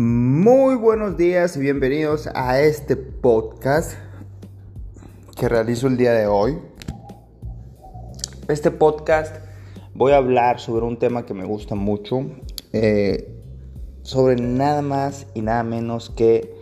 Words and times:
Muy 0.00 0.76
buenos 0.76 1.16
días 1.16 1.56
y 1.56 1.58
bienvenidos 1.58 2.28
a 2.32 2.60
este 2.60 2.94
podcast 2.94 3.98
que 5.36 5.48
realizo 5.48 5.88
el 5.88 5.96
día 5.96 6.12
de 6.12 6.28
hoy. 6.28 6.56
Este 8.46 8.70
podcast 8.70 9.34
voy 9.94 10.12
a 10.12 10.18
hablar 10.18 10.60
sobre 10.60 10.86
un 10.86 11.00
tema 11.00 11.26
que 11.26 11.34
me 11.34 11.44
gusta 11.44 11.74
mucho, 11.74 12.30
eh, 12.72 13.34
sobre 14.02 14.36
nada 14.40 14.82
más 14.82 15.26
y 15.34 15.42
nada 15.42 15.64
menos 15.64 16.10
que 16.10 16.54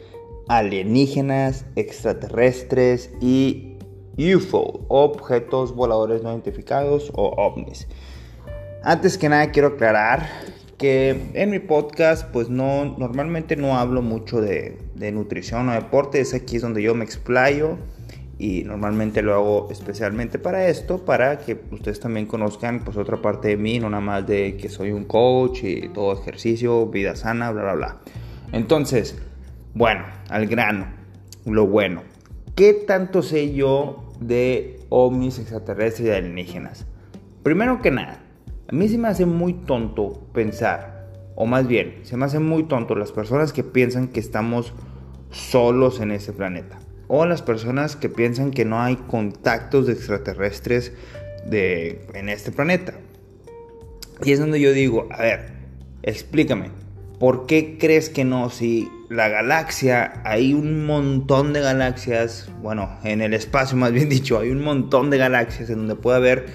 alienígenas, 0.48 1.66
extraterrestres 1.76 3.11
y 3.21 3.76
UFO, 4.16 4.86
objetos 4.89 5.75
voladores 5.75 6.22
no 6.22 6.30
identificados 6.30 7.12
o 7.14 7.34
ovnis. 7.36 7.86
Antes 8.82 9.18
que 9.18 9.29
nada 9.29 9.50
quiero 9.50 9.68
aclarar 9.68 10.26
que 10.79 11.30
en 11.35 11.50
mi 11.50 11.58
podcast 11.58 12.30
pues 12.30 12.48
no 12.48 12.96
normalmente 12.98 13.57
no 13.57 13.79
hablo 13.79 14.03
mucho 14.03 14.40
de, 14.40 14.79
de 14.94 15.12
nutrición 15.12 15.68
o 15.68 15.72
deporte, 15.72 16.21
es 16.21 16.35
aquí 16.35 16.57
es 16.57 16.62
donde 16.62 16.82
yo 16.82 16.94
me 16.94 17.04
explayo 17.04 17.79
y 18.39 18.64
normalmente 18.64 19.22
lo 19.22 19.35
hago 19.35 19.68
especialmente 19.71 20.39
para 20.39 20.68
esto, 20.68 21.04
para 21.04 21.39
que 21.39 21.58
ustedes 21.71 22.00
también 22.00 22.26
conozcan 22.26 22.85
pues 22.85 22.96
otra 22.96 23.22
parte 23.22 23.49
de 23.49 23.57
mí, 23.57 23.79
no 23.79 23.89
nada 23.89 24.02
más 24.02 24.26
de 24.26 24.57
que 24.57 24.68
soy 24.68 24.93
un 24.93 25.04
coach 25.04 25.64
y 25.64 25.89
todo 25.89 26.12
ejercicio, 26.12 26.86
vida 26.86 27.16
sana, 27.16 27.50
bla 27.50 27.63
bla 27.63 27.74
bla. 27.74 28.00
Entonces, 28.52 29.16
bueno, 29.74 30.04
al 30.29 30.46
grano, 30.46 30.86
lo 31.46 31.66
bueno. 31.66 32.02
¿Qué 32.54 32.74
tanto 32.74 33.22
sé 33.22 33.54
yo 33.54 34.12
de 34.20 34.80
ovnis 34.88 35.38
extraterrestres 35.38 36.08
y 36.08 36.10
alienígenas? 36.10 36.86
Primero 37.42 37.80
que 37.80 37.91
nada, 37.91 38.25
a 38.69 38.75
mí 38.75 38.89
se 38.89 38.98
me 38.98 39.09
hace 39.09 39.27
muy 39.27 39.55
tonto 39.55 40.28
pensar, 40.33 41.09
o 41.36 41.47
más 41.47 41.69
bien, 41.69 42.00
se 42.03 42.17
me 42.17 42.25
hace 42.25 42.41
muy 42.41 42.64
tonto 42.64 42.95
las 42.95 43.12
personas 43.12 43.53
que 43.53 43.62
piensan 43.62 44.09
que 44.09 44.20
estamos 44.20 44.72
solos 45.31 46.00
en 46.00 46.11
ese 46.11 46.33
planeta. 46.33 46.78
O 47.09 47.27
las 47.27 47.42
personas 47.42 47.94
que 47.94 48.09
piensan 48.09 48.50
que 48.50 48.64
no 48.64 48.81
hay 48.81 48.97
contactos 48.97 49.87
de 49.87 49.92
extraterrestres 49.92 50.92
de, 51.48 52.06
en 52.14 52.28
este 52.28 52.50
planeta. 52.50 52.94
Y 54.25 54.33
es 54.33 54.41
donde 54.41 54.61
yo 54.61 54.72
digo, 54.72 55.06
a 55.12 55.22
ver, 55.22 55.53
explícame, 56.03 56.70
¿por 57.20 57.47
qué 57.47 57.77
crees 57.78 58.09
que 58.09 58.25
no? 58.25 58.50
Si 58.50 58.89
la 59.09 59.28
galaxia, 59.28 60.22
hay 60.25 60.55
un 60.55 60.87
montón 60.87 61.53
de 61.53 61.61
galaxias, 61.61 62.50
bueno, 62.62 62.98
en 63.05 63.20
el 63.20 63.34
espacio 63.34 63.77
más 63.77 63.92
bien 63.92 64.09
dicho, 64.09 64.41
hay 64.41 64.50
un 64.50 64.64
montón 64.64 65.11
de 65.11 65.19
galaxias 65.19 65.70
en 65.70 65.77
donde 65.77 65.94
puede 65.94 66.17
haber 66.17 66.47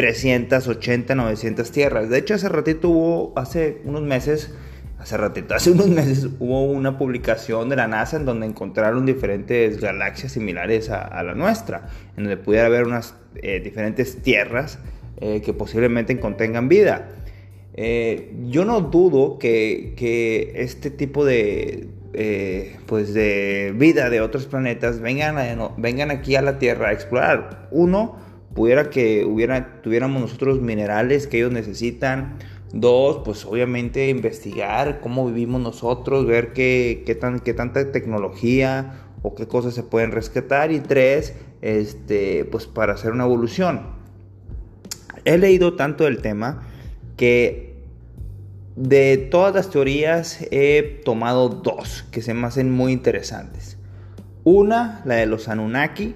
380, 0.00 1.14
900 1.14 1.70
tierras. 1.72 2.08
De 2.08 2.16
hecho, 2.16 2.32
hace 2.32 2.48
ratito 2.48 2.88
hubo, 2.88 3.34
hace 3.36 3.82
unos 3.84 4.00
meses, 4.00 4.50
hace 4.98 5.18
ratito, 5.18 5.54
hace 5.54 5.72
unos 5.72 5.88
meses 5.88 6.26
hubo 6.38 6.64
una 6.64 6.96
publicación 6.96 7.68
de 7.68 7.76
la 7.76 7.86
NASA 7.86 8.16
en 8.16 8.24
donde 8.24 8.46
encontraron 8.46 9.04
diferentes 9.04 9.78
galaxias 9.78 10.32
similares 10.32 10.88
a, 10.88 11.22
la 11.22 11.34
nuestra, 11.34 11.90
en 12.16 12.24
donde 12.24 12.38
pudiera 12.38 12.64
haber 12.64 12.84
unas 12.84 13.14
eh, 13.42 13.60
diferentes 13.62 14.22
tierras 14.22 14.78
eh, 15.20 15.42
que 15.44 15.52
posiblemente 15.52 16.18
contengan 16.18 16.70
vida. 16.70 17.10
Eh, 17.74 18.32
yo 18.46 18.64
no 18.64 18.80
dudo 18.80 19.38
que, 19.38 19.92
que 19.98 20.52
este 20.54 20.90
tipo 20.90 21.26
de, 21.26 21.88
pues 22.86 23.12
de 23.12 23.74
vida 23.76 24.08
de 24.08 24.22
otros 24.22 24.46
planetas 24.46 25.00
vengan, 25.00 25.36
vengan 25.76 26.10
aquí 26.10 26.36
a 26.36 26.42
la 26.42 26.58
Tierra 26.58 26.88
a 26.88 26.92
explorar. 26.92 27.68
Uno, 27.70 28.29
pudiera 28.54 28.90
que 28.90 29.24
hubiera, 29.24 29.80
tuviéramos 29.82 30.20
nosotros 30.20 30.60
minerales 30.60 31.26
que 31.26 31.38
ellos 31.38 31.52
necesitan. 31.52 32.38
Dos, 32.72 33.22
pues 33.24 33.44
obviamente 33.44 34.08
investigar 34.08 35.00
cómo 35.00 35.26
vivimos 35.26 35.60
nosotros, 35.60 36.26
ver 36.26 36.52
qué, 36.52 37.02
qué, 37.04 37.14
tan, 37.16 37.40
qué 37.40 37.52
tanta 37.52 37.90
tecnología 37.90 38.94
o 39.22 39.34
qué 39.34 39.48
cosas 39.48 39.74
se 39.74 39.82
pueden 39.82 40.12
rescatar. 40.12 40.70
Y 40.70 40.80
tres, 40.80 41.34
este, 41.62 42.44
pues 42.44 42.66
para 42.66 42.94
hacer 42.94 43.12
una 43.12 43.24
evolución. 43.24 43.98
He 45.24 45.36
leído 45.36 45.74
tanto 45.74 46.04
del 46.04 46.22
tema 46.22 46.62
que 47.16 47.70
de 48.76 49.18
todas 49.18 49.54
las 49.54 49.70
teorías 49.70 50.46
he 50.50 51.02
tomado 51.04 51.48
dos 51.48 52.04
que 52.10 52.22
se 52.22 52.34
me 52.34 52.46
hacen 52.46 52.70
muy 52.70 52.92
interesantes. 52.92 53.76
Una, 54.44 55.02
la 55.04 55.16
de 55.16 55.26
los 55.26 55.48
Anunnaki, 55.48 56.14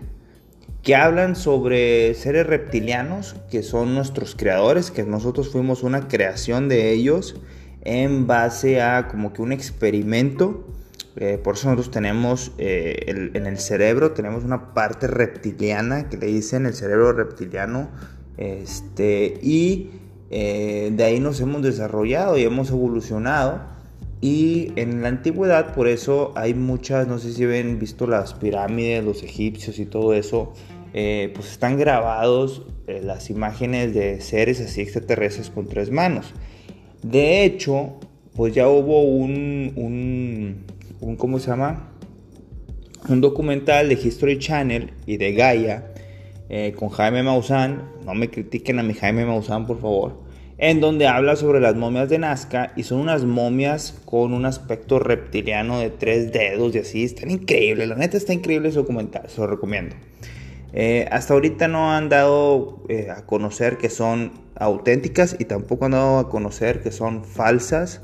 que 0.85 0.95
hablan 0.95 1.35
sobre 1.35 2.13
seres 2.13 2.47
reptilianos, 2.47 3.37
que 3.51 3.63
son 3.63 3.95
nuestros 3.95 4.35
creadores, 4.37 4.91
que 4.91 5.03
nosotros 5.03 5.49
fuimos 5.49 5.83
una 5.83 6.09
creación 6.09 6.69
de 6.69 6.93
ellos 6.93 7.41
en 7.81 8.27
base 8.27 8.83
a 8.83 9.09
como 9.09 9.33
que 9.33 9.41
un 9.41 9.53
experimento. 9.53 10.69
Eh, 11.17 11.39
por 11.43 11.55
eso 11.55 11.69
nosotros 11.69 11.91
tenemos 11.91 12.53
eh, 12.59 13.31
en 13.35 13.47
el 13.47 13.59
cerebro, 13.59 14.13
tenemos 14.13 14.45
una 14.45 14.75
parte 14.75 15.07
reptiliana 15.07 16.11
que 16.11 16.19
le 16.19 16.27
dicen 16.27 16.67
el 16.67 16.75
cerebro 16.75 17.13
reptiliano. 17.15 17.89
Este, 18.37 19.39
y 19.43 19.91
eh, 20.31 20.93
de 20.93 21.05
ahí 21.05 21.19
nos 21.19 21.41
hemos 21.41 21.63
desarrollado 21.63 22.37
y 22.37 22.43
hemos 22.43 22.69
evolucionado. 22.71 23.73
Y 24.21 24.73
en 24.77 25.03
la 25.03 25.09
antigüedad, 25.09 25.75
por 25.75 25.87
eso 25.87 26.33
hay 26.35 26.55
muchas, 26.55 27.07
no 27.07 27.19
sé 27.19 27.33
si 27.33 27.45
ven 27.45 27.79
visto 27.79 28.07
las 28.07 28.33
pirámides, 28.33 29.05
los 29.05 29.23
egipcios 29.23 29.79
y 29.79 29.85
todo 29.85 30.15
eso, 30.15 30.55
eh, 30.97 31.33
pues 31.35 31.51
están 31.51 31.77
grabados 31.77 32.63
eh, 32.87 33.01
las 33.03 33.29
imágenes 33.29 33.93
de 33.95 34.21
seres 34.21 34.61
así 34.61 34.81
extraterrestres 34.81 35.51
con 35.51 35.69
tres 35.69 35.91
manos. 35.91 36.33
De 37.03 37.45
hecho, 37.45 37.95
pues 38.35 38.55
ya 38.55 38.69
hubo 38.69 39.03
un, 39.03 39.73
un, 41.01 41.17
¿cómo 41.17 41.41
se 41.41 41.49
llama? 41.49 41.91
Un 43.09 43.21
documental 43.21 43.89
de 43.89 43.95
History 43.95 44.39
Channel 44.39 44.93
y 45.05 45.17
de 45.17 45.33
Gaia 45.35 45.93
eh, 46.49 46.75
con 46.79 46.91
Jaime 46.91 47.25
Maussan, 47.25 47.91
no 48.05 48.15
me 48.15 48.31
critiquen 48.31 48.79
a 48.79 48.85
mi 48.85 48.95
Jaime 48.95 49.27
Maussan 49.27 49.67
por 49.67 49.81
favor, 49.81 50.23
en 50.59 50.81
donde 50.81 51.09
habla 51.09 51.35
sobre 51.35 51.59
las 51.59 51.75
momias 51.75 52.09
de 52.09 52.19
Nazca 52.19 52.73
y 52.77 52.85
son 52.85 53.01
unas 53.01 53.25
momias 53.25 54.01
con 54.05 54.33
un 54.33 54.47
aspecto 54.47 55.01
reptiliano 55.01 55.81
de 55.81 55.91
tres 55.91 56.33
dedos 56.33 56.75
y 56.77 56.79
así, 56.79 57.03
están 57.03 57.33
increíbles, 57.33 57.89
la 57.89 57.97
neta 57.97 58.17
está 58.17 58.33
increíble 58.33 58.69
ese 58.69 58.79
documental, 58.79 59.29
se 59.29 59.41
lo 59.41 59.49
recomiendo. 59.49 59.97
Eh, 60.77 61.07
hasta 61.13 61.35
ahorita 61.35 61.69
no 61.69 61.93
han 61.93 62.09
dado 62.09 62.83
eh, 62.89 63.09
a 63.09 63.25
conocer 63.27 63.79
que 63.79 63.89
son 63.89 64.33
auténticas 64.57 65.37
y 65.39 65.45
tampoco 65.45 65.85
han 65.85 65.93
dado 65.93 66.19
a 66.19 66.29
conocer 66.29 66.83
que 66.83 66.91
son 66.91 67.25
falsas. 67.25 68.03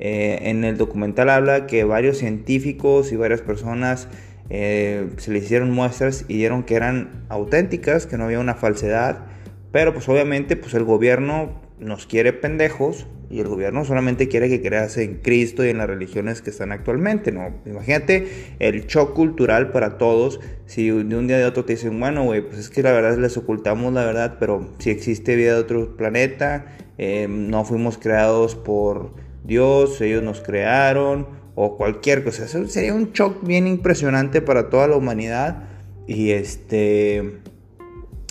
Eh, 0.00 0.40
en 0.42 0.64
el 0.64 0.76
documental 0.76 1.30
habla 1.30 1.66
que 1.68 1.84
varios 1.84 2.18
científicos 2.18 3.12
y 3.12 3.16
varias 3.16 3.40
personas 3.40 4.08
se 4.48 5.26
le 5.26 5.38
hicieron 5.38 5.70
muestras 5.72 6.24
y 6.26 6.38
dieron 6.38 6.62
que 6.62 6.74
eran 6.74 7.26
auténticas, 7.28 8.06
que 8.06 8.16
no 8.16 8.24
había 8.24 8.40
una 8.40 8.54
falsedad. 8.54 9.26
Pero 9.72 9.92
pues 9.92 10.08
obviamente 10.08 10.56
pues 10.56 10.72
el 10.72 10.84
gobierno 10.84 11.60
nos 11.78 12.06
quiere 12.06 12.32
pendejos 12.32 13.06
y 13.30 13.40
el 13.40 13.48
gobierno 13.48 13.84
solamente 13.84 14.28
quiere 14.28 14.48
que 14.48 14.62
creas 14.62 14.96
en 14.96 15.16
Cristo 15.16 15.64
y 15.64 15.68
en 15.68 15.78
las 15.78 15.86
religiones 15.86 16.40
que 16.40 16.50
están 16.50 16.72
actualmente, 16.72 17.30
¿no? 17.30 17.54
Imagínate 17.66 18.28
el 18.58 18.86
shock 18.86 19.14
cultural 19.14 19.70
para 19.70 19.98
todos 19.98 20.40
si 20.66 20.88
de 20.88 21.16
un 21.16 21.26
día 21.26 21.38
de 21.38 21.44
otro 21.44 21.64
te 21.64 21.74
dicen, 21.74 21.98
bueno, 22.00 22.24
güey, 22.24 22.40
pues 22.40 22.58
es 22.58 22.70
que 22.70 22.82
la 22.82 22.92
verdad 22.92 23.18
les 23.18 23.36
ocultamos 23.36 23.92
la 23.92 24.04
verdad, 24.04 24.36
pero 24.40 24.68
si 24.78 24.90
existe 24.90 25.36
vida 25.36 25.54
de 25.54 25.60
otro 25.60 25.96
planeta, 25.96 26.66
em, 26.96 27.48
no 27.48 27.64
fuimos 27.64 27.98
creados 27.98 28.54
por 28.54 29.12
Dios, 29.44 30.00
ellos 30.00 30.22
nos 30.22 30.40
crearon, 30.40 31.26
o 31.60 31.76
cualquier 31.76 32.22
cosa. 32.22 32.44
Eso 32.44 32.64
sería 32.68 32.94
un 32.94 33.12
shock 33.12 33.44
bien 33.44 33.66
impresionante 33.66 34.40
para 34.40 34.70
toda 34.70 34.86
la 34.86 34.94
humanidad 34.94 35.64
y 36.06 36.30
este... 36.30 37.40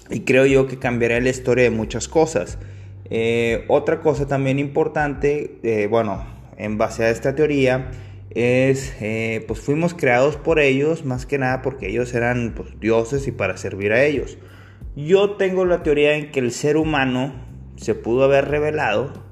Y 0.10 0.22
creo 0.22 0.46
yo 0.46 0.68
que 0.68 0.80
cambiaría 0.80 1.20
la 1.20 1.28
historia 1.28 1.66
de 1.66 1.70
muchas 1.70 2.08
cosas. 2.08 2.58
Eh, 3.10 3.66
otra 3.68 4.02
cosa 4.02 4.28
también 4.28 4.60
importante, 4.60 5.60
eh, 5.64 5.88
bueno, 5.88 6.26
en 6.58 6.78
base 6.78 7.04
a 7.06 7.10
esta 7.10 7.36
teoría, 7.36 7.92
es, 8.32 8.96
eh, 9.02 9.46
pues 9.48 9.60
fuimos 9.60 9.94
creados 9.94 10.36
por 10.36 10.60
ellos, 10.60 11.06
más 11.06 11.26
que 11.26 11.38
nada 11.38 11.62
porque 11.62 11.88
ellos 11.90 12.14
eran 12.14 12.54
pues, 12.56 12.80
dioses 12.80 13.28
y 13.28 13.32
para 13.32 13.58
servir 13.58 13.94
a 13.94 14.04
ellos. 14.04 14.38
Yo 14.96 15.32
tengo 15.32 15.66
la 15.66 15.84
teoría 15.84 16.16
en 16.16 16.32
que 16.32 16.40
el 16.40 16.52
ser 16.52 16.76
humano 16.76 17.34
se 17.78 17.96
pudo 17.96 18.24
haber 18.24 18.50
revelado, 18.50 19.26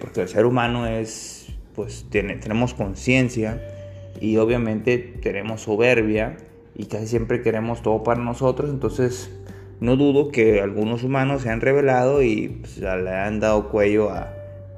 porque 0.00 0.22
el 0.22 0.28
ser 0.28 0.46
humano 0.46 0.86
es, 0.86 1.48
pues 1.74 2.06
tenemos 2.08 2.74
conciencia 2.74 3.60
y 4.20 4.36
obviamente 4.36 4.98
tenemos 4.98 5.62
soberbia 5.62 6.36
y 6.76 6.86
casi 6.86 7.08
siempre 7.08 7.42
queremos 7.42 7.82
todo 7.82 8.04
para 8.04 8.22
nosotros, 8.22 8.70
entonces 8.70 9.30
no 9.80 9.96
dudo 9.96 10.30
que 10.30 10.60
algunos 10.60 11.02
humanos 11.02 11.42
se 11.42 11.50
han 11.50 11.60
revelado 11.60 12.22
y 12.22 12.48
pues, 12.60 12.78
le 12.78 13.10
han 13.10 13.40
dado 13.40 13.68
cuello 13.70 14.10
a, 14.10 14.30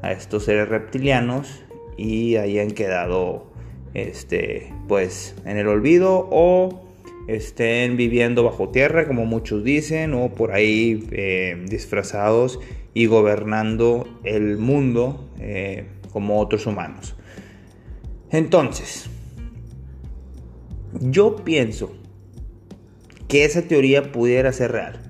estos 0.02 0.44
seres 0.44 0.68
reptilianos 0.68 1.64
y 1.96 2.36
hayan 2.36 2.70
quedado 2.70 3.46
este, 3.92 4.72
pues, 4.86 5.34
en 5.44 5.56
el 5.56 5.66
olvido 5.66 6.28
o 6.30 6.86
estén 7.26 7.96
viviendo 7.96 8.44
bajo 8.44 8.68
tierra, 8.68 9.08
como 9.08 9.26
muchos 9.26 9.64
dicen, 9.64 10.14
o 10.14 10.28
por 10.28 10.52
ahí 10.52 11.08
eh, 11.10 11.64
disfrazados 11.68 12.60
y 12.94 13.06
gobernando 13.06 14.06
el 14.22 14.58
mundo 14.58 15.28
eh, 15.40 15.86
como 16.12 16.40
otros 16.40 16.66
humanos. 16.66 17.16
Entonces, 18.30 19.10
yo 21.00 21.36
pienso 21.36 21.95
que 23.28 23.44
esa 23.44 23.62
teoría 23.62 24.12
pudiera 24.12 24.52
ser 24.52 24.72
real. 24.72 25.00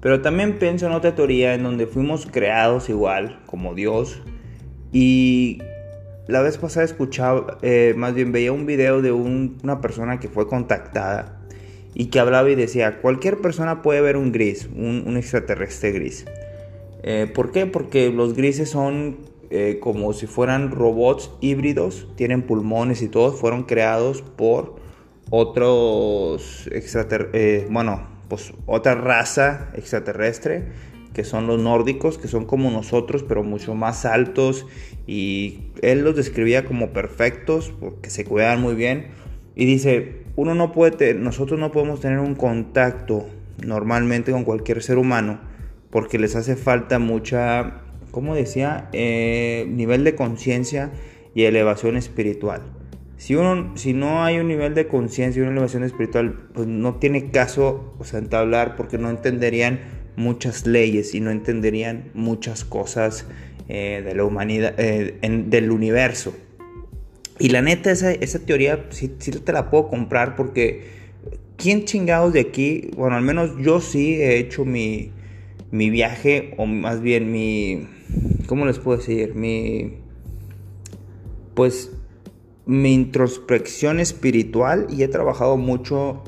Pero 0.00 0.22
también 0.22 0.58
pienso 0.58 0.86
en 0.86 0.92
otra 0.92 1.14
teoría 1.14 1.54
en 1.54 1.64
donde 1.64 1.86
fuimos 1.86 2.26
creados 2.26 2.88
igual, 2.88 3.40
como 3.46 3.74
Dios. 3.74 4.22
Y 4.92 5.58
la 6.28 6.40
vez 6.42 6.58
pasada 6.58 6.84
escuchaba, 6.84 7.58
eh, 7.62 7.94
más 7.96 8.14
bien 8.14 8.32
veía 8.32 8.52
un 8.52 8.66
video 8.66 9.02
de 9.02 9.12
una 9.12 9.80
persona 9.80 10.20
que 10.20 10.28
fue 10.28 10.46
contactada 10.46 11.40
y 11.94 12.06
que 12.06 12.20
hablaba 12.20 12.48
y 12.50 12.54
decía, 12.54 13.00
cualquier 13.00 13.38
persona 13.38 13.82
puede 13.82 14.00
ver 14.00 14.16
un 14.16 14.30
gris, 14.30 14.68
un, 14.76 15.16
extraterrestre 15.16 15.90
gris. 15.92 16.26
Eh, 17.02 17.30
¿Por 17.32 17.50
qué? 17.50 17.66
Porque 17.66 18.10
los 18.10 18.34
grises 18.34 18.70
son 18.70 19.16
eh, 19.50 19.78
como 19.80 20.12
si 20.12 20.26
fueran 20.26 20.70
robots 20.70 21.30
híbridos, 21.40 22.06
tienen 22.14 22.42
pulmones 22.42 23.02
y 23.02 23.08
todos 23.08 23.40
fueron 23.40 23.64
creados 23.64 24.22
por 24.22 24.76
otros 25.30 26.68
extraterrestres, 26.72 27.70
bueno, 27.70 28.06
pues 28.28 28.52
otra 28.66 28.94
raza 28.94 29.68
extraterrestre 29.74 30.64
que 31.18 31.24
son 31.24 31.48
los 31.48 31.60
nórdicos, 31.60 32.16
que 32.16 32.28
son 32.28 32.44
como 32.44 32.70
nosotros, 32.70 33.24
pero 33.26 33.42
mucho 33.42 33.74
más 33.74 34.04
altos. 34.04 34.66
Y 35.04 35.62
él 35.82 36.02
los 36.02 36.14
describía 36.14 36.64
como 36.64 36.90
perfectos, 36.90 37.72
porque 37.80 38.08
se 38.08 38.24
cuidaban 38.24 38.60
muy 38.60 38.76
bien. 38.76 39.08
Y 39.56 39.64
dice, 39.64 40.22
uno 40.36 40.54
no 40.54 40.70
puede, 40.70 41.14
nosotros 41.14 41.58
no 41.58 41.72
podemos 41.72 42.00
tener 42.00 42.20
un 42.20 42.36
contacto 42.36 43.26
normalmente 43.66 44.30
con 44.30 44.44
cualquier 44.44 44.80
ser 44.80 44.96
humano, 44.96 45.40
porque 45.90 46.20
les 46.20 46.36
hace 46.36 46.54
falta 46.54 47.00
mucha, 47.00 47.80
¿cómo 48.12 48.36
decía? 48.36 48.88
Eh, 48.92 49.66
nivel 49.70 50.04
de 50.04 50.14
conciencia 50.14 50.92
y 51.34 51.46
elevación 51.46 51.96
espiritual. 51.96 52.62
Si, 53.18 53.34
uno, 53.34 53.76
si 53.76 53.94
no 53.94 54.22
hay 54.22 54.38
un 54.38 54.46
nivel 54.46 54.74
de 54.74 54.86
conciencia 54.86 55.40
y 55.40 55.42
una 55.42 55.50
elevación 55.50 55.82
espiritual, 55.82 56.48
pues 56.54 56.68
no 56.68 56.94
tiene 56.94 57.32
caso 57.32 57.94
o 57.98 58.04
sea, 58.04 58.20
entablar 58.20 58.76
porque 58.76 58.96
no 58.96 59.10
entenderían 59.10 59.80
muchas 60.14 60.66
leyes 60.66 61.14
y 61.16 61.20
no 61.20 61.32
entenderían 61.32 62.10
muchas 62.14 62.64
cosas 62.64 63.26
eh, 63.68 64.02
de 64.04 64.14
la 64.14 64.24
humanidad, 64.24 64.74
eh, 64.78 65.18
del 65.20 65.72
universo. 65.72 66.32
Y 67.40 67.48
la 67.48 67.60
neta, 67.60 67.90
esa, 67.90 68.12
esa 68.12 68.38
teoría 68.38 68.86
sí, 68.90 69.12
sí, 69.18 69.32
te 69.32 69.52
la 69.52 69.68
puedo 69.68 69.88
comprar 69.88 70.36
porque 70.36 70.84
¿quién 71.56 71.86
chingados 71.86 72.32
de 72.32 72.40
aquí? 72.40 72.92
Bueno, 72.96 73.16
al 73.16 73.22
menos 73.22 73.50
yo 73.60 73.80
sí 73.80 74.14
he 74.14 74.38
hecho 74.38 74.64
mi, 74.64 75.10
mi 75.72 75.90
viaje, 75.90 76.54
o 76.56 76.66
más 76.66 77.00
bien 77.00 77.32
mi... 77.32 77.88
¿Cómo 78.46 78.64
les 78.64 78.78
puedo 78.78 78.98
decir? 78.98 79.34
Mi... 79.34 79.94
Pues 81.54 81.97
mi 82.68 82.92
introspección 82.92 83.98
espiritual 83.98 84.88
y 84.90 85.02
he 85.02 85.08
trabajado 85.08 85.56
mucho 85.56 86.22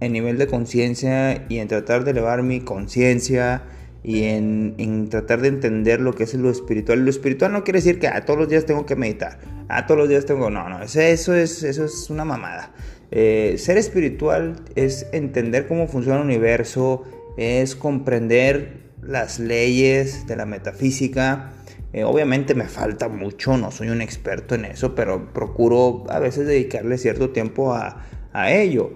en 0.00 0.12
nivel 0.12 0.36
de 0.36 0.46
conciencia 0.46 1.46
y 1.48 1.58
en 1.58 1.68
tratar 1.68 2.04
de 2.04 2.10
elevar 2.10 2.42
mi 2.42 2.60
conciencia 2.60 3.62
y 4.04 4.24
en, 4.24 5.08
tratar 5.08 5.40
de 5.40 5.48
entender 5.48 6.02
lo 6.02 6.12
que 6.12 6.24
es 6.24 6.34
lo 6.34 6.50
espiritual. 6.50 7.06
Lo 7.06 7.10
espiritual 7.10 7.52
no 7.52 7.64
quiere 7.64 7.78
decir 7.78 7.98
que 7.98 8.06
a 8.06 8.16
ah, 8.16 8.24
todos 8.26 8.38
los 8.38 8.50
días 8.50 8.66
tengo 8.66 8.84
que 8.84 8.96
meditar, 8.96 9.38
a 9.68 9.78
ah, 9.78 9.86
todos 9.86 9.98
los 9.98 10.10
días 10.10 10.26
tengo... 10.26 10.50
No, 10.50 10.68
no, 10.68 10.82
eso, 10.82 11.00
eso, 11.00 11.34
es, 11.34 11.62
eso 11.62 11.86
es 11.86 12.10
una 12.10 12.26
mamada. 12.26 12.70
Eh, 13.10 13.54
ser 13.56 13.78
espiritual 13.78 14.56
es 14.74 15.06
entender 15.12 15.66
cómo 15.66 15.88
funciona 15.88 16.18
el 16.18 16.26
universo, 16.26 17.04
es 17.38 17.74
comprender 17.74 18.90
las 19.00 19.38
leyes 19.38 20.26
de 20.26 20.36
la 20.36 20.44
metafísica. 20.44 21.54
Eh, 21.92 22.04
obviamente 22.04 22.54
me 22.54 22.66
falta 22.66 23.08
mucho, 23.08 23.56
no 23.56 23.70
soy 23.70 23.88
un 23.88 24.02
experto 24.02 24.54
en 24.54 24.66
eso, 24.66 24.94
pero 24.94 25.32
procuro 25.32 26.04
a 26.10 26.18
veces 26.18 26.46
dedicarle 26.46 26.98
cierto 26.98 27.30
tiempo 27.30 27.72
a, 27.72 28.04
a 28.32 28.52
ello 28.52 28.92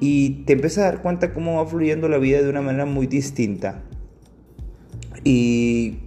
y 0.00 0.44
te 0.44 0.54
empiezas 0.54 0.78
a 0.78 0.86
dar 0.86 1.02
cuenta 1.02 1.32
cómo 1.32 1.56
va 1.56 1.66
fluyendo 1.66 2.08
la 2.08 2.18
vida 2.18 2.42
de 2.42 2.50
una 2.50 2.60
manera 2.60 2.86
muy 2.86 3.06
distinta. 3.06 3.82
Y 5.22 5.98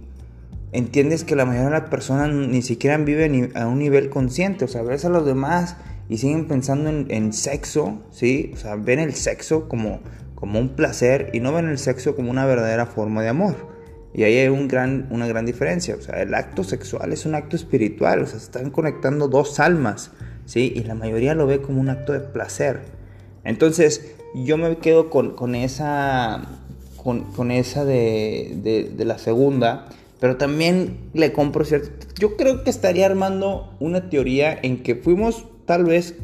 entiendes 0.72 1.24
que 1.24 1.34
la 1.34 1.44
mayoría 1.44 1.70
de 1.70 1.80
las 1.80 1.88
personas 1.88 2.32
ni 2.32 2.62
siquiera 2.62 2.96
viven 2.98 3.52
a 3.56 3.66
un 3.66 3.78
nivel 3.78 4.10
consciente, 4.10 4.64
o 4.64 4.68
sea, 4.68 4.82
ves 4.82 5.04
a 5.04 5.08
los 5.08 5.26
demás 5.26 5.76
y 6.08 6.18
siguen 6.18 6.46
pensando 6.46 6.90
en, 6.90 7.32
sexo, 7.32 8.02
¿sí? 8.10 8.52
O 8.54 8.56
sea, 8.56 8.76
ven 8.76 8.98
el 8.98 9.14
sexo 9.14 9.68
como, 9.68 10.00
como 10.34 10.58
un 10.58 10.70
placer 10.70 11.30
y 11.32 11.40
no 11.40 11.52
ven 11.52 11.68
el 11.68 11.78
sexo 11.78 12.14
como 12.14 12.30
una 12.30 12.46
verdadera 12.46 12.86
forma 12.86 13.22
de 13.22 13.28
amor. 13.28 13.77
Y 14.14 14.22
ahí 14.24 14.36
hay 14.38 14.48
un 14.48 14.68
gran, 14.68 15.06
una 15.10 15.26
gran 15.26 15.46
diferencia. 15.46 15.94
O 15.96 16.00
sea, 16.00 16.22
el 16.22 16.34
acto 16.34 16.64
sexual 16.64 17.12
es 17.12 17.26
un 17.26 17.34
acto 17.34 17.56
espiritual. 17.56 18.22
O 18.22 18.26
sea, 18.26 18.38
se 18.38 18.46
están 18.46 18.70
conectando 18.70 19.28
dos 19.28 19.60
almas. 19.60 20.10
¿sí? 20.48 20.72
Y 20.74 20.84
la 20.84 20.94
mayoría 20.94 21.34
lo 21.34 21.46
ve 21.46 21.60
como 21.60 21.80
un 21.80 21.90
acto 21.90 22.12
de 22.12 22.20
placer. 22.20 22.80
Entonces, 23.44 24.14
yo 24.34 24.56
me 24.56 24.78
quedo 24.78 25.10
con, 25.10 25.54
esa, 25.54 26.42
con, 26.96 27.50
esa 27.50 27.84
de, 27.84 28.92
la 28.98 29.18
segunda, 29.18 29.88
pero 30.20 30.36
también 30.36 30.98
le 31.14 31.32
compro 31.32 31.64
cierto... 31.64 32.06
Yo 32.18 32.36
creo 32.36 32.64
que 32.64 32.70
estaría 32.70 33.06
armando 33.06 33.74
una 33.78 34.10
teoría 34.10 34.58
en 34.60 34.82
que 34.82 34.96
fuimos 34.96 35.44
tal 35.66 35.84
vez 35.84 36.16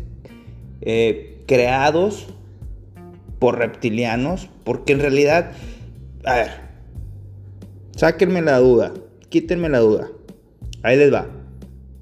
eh, 0.81 1.43
creados 1.47 2.35
por 3.39 3.59
reptilianos, 3.59 4.49
porque 4.65 4.95
en 4.95 5.01
realidad, 5.01 5.53
a 6.25 6.35
ver, 6.35 6.64
sáquenme 7.97 8.43
la 8.43 8.59
duda, 8.59 8.93
quítenme 9.29 9.69
la 9.69 9.79
duda. 9.79 10.11
Ahí 10.83 10.97
les 10.97 11.13
va. 11.13 11.27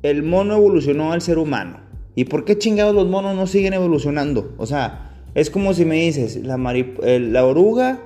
El 0.02 0.22
mono 0.22 0.56
evolucionó 0.56 1.12
al 1.12 1.22
ser 1.22 1.38
humano. 1.38 1.80
¿Y 2.14 2.24
por 2.24 2.44
qué 2.44 2.58
chingados 2.58 2.94
los 2.94 3.08
monos 3.08 3.36
no 3.36 3.46
siguen 3.46 3.74
evolucionando? 3.74 4.54
O 4.58 4.66
sea, 4.66 5.24
es 5.34 5.50
como 5.50 5.72
si 5.72 5.84
me 5.84 5.96
dices, 5.96 6.36
la, 6.44 6.58
la 6.58 7.46
oruga 7.46 8.02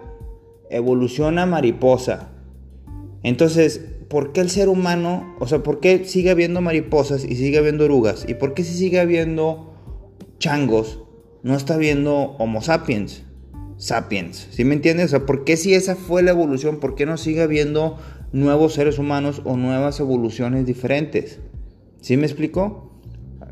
evoluciona 0.70 1.46
mariposa. 1.46 2.28
Entonces, 3.22 3.80
¿por 4.08 4.32
qué 4.32 4.40
el 4.40 4.50
ser 4.50 4.68
humano, 4.68 5.34
o 5.40 5.46
sea, 5.46 5.62
por 5.62 5.80
qué 5.80 6.04
sigue 6.04 6.30
habiendo 6.30 6.60
mariposas 6.60 7.24
y 7.24 7.34
sigue 7.34 7.58
habiendo 7.58 7.84
orugas? 7.84 8.26
¿Y 8.28 8.34
por 8.34 8.54
qué 8.54 8.62
si 8.62 8.74
sigue 8.74 9.00
habiendo 9.00 9.74
changos, 10.38 11.00
no 11.42 11.56
está 11.56 11.74
habiendo 11.74 12.36
Homo 12.38 12.62
sapiens? 12.62 13.24
Sapiens, 13.78 14.48
¿sí 14.50 14.64
me 14.64 14.74
entiendes? 14.74 15.06
O 15.06 15.08
sea, 15.08 15.26
¿por 15.26 15.44
qué 15.44 15.56
si 15.56 15.74
esa 15.74 15.96
fue 15.96 16.22
la 16.22 16.30
evolución, 16.30 16.80
por 16.80 16.94
qué 16.94 17.04
no 17.04 17.16
sigue 17.16 17.42
habiendo 17.42 17.98
nuevos 18.32 18.74
seres 18.74 18.98
humanos 18.98 19.42
o 19.44 19.56
nuevas 19.56 20.00
evoluciones 20.00 20.64
diferentes? 20.64 21.40
¿Sí 22.00 22.16
me 22.16 22.26
explico? 22.26 23.00